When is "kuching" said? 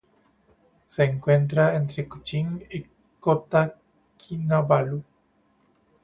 2.07-2.65